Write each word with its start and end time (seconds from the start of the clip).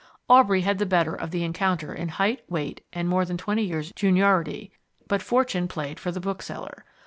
Aubrey 0.27 0.61
had 0.61 0.79
the 0.79 0.87
better 0.87 1.13
of 1.13 1.29
the 1.29 1.43
encounter 1.43 1.93
in 1.93 2.07
height, 2.09 2.43
weight, 2.49 2.83
and 2.91 3.07
more 3.07 3.23
than 3.23 3.37
twenty 3.37 3.61
years 3.61 3.93
juniority, 3.95 4.71
but 5.07 5.21
fortune 5.21 5.67
played 5.67 5.99
for 5.99 6.11
the 6.11 6.19
bookseller. 6.19 6.83